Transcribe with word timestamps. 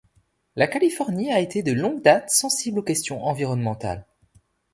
La 0.55 0.65
Californie 0.65 1.31
a 1.31 1.39
été 1.39 1.61
de 1.61 1.73
longue 1.73 2.01
date 2.01 2.31
sensible 2.31 2.79
aux 2.79 2.83
questions 2.83 3.23
environnementales. 3.23 4.07